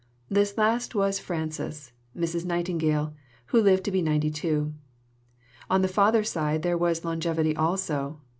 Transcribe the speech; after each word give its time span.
This 0.29 0.57
last 0.57 0.95
was 0.95 1.19
Frances, 1.19 1.91
Mrs. 2.17 2.43
Nightingale, 2.43 3.13
who 3.53 3.61
lived 3.61 3.83
to 3.85 3.91
be 3.91 4.01
92. 4.01 4.73
On 5.69 5.81
the 5.83 5.87
father's 5.87 6.31
side 6.31 6.63
there 6.63 6.75
was 6.75 7.05
longevity 7.05 7.55
also. 7.55 8.17